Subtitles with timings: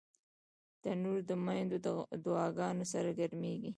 [0.81, 1.77] تنور د میندو
[2.25, 3.69] دعاګانو سره ګرمېږي